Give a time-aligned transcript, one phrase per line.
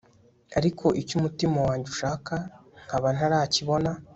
[0.57, 2.33] ariko icyo umutima wanjye ushaka
[2.85, 3.91] nkaba ntarakibona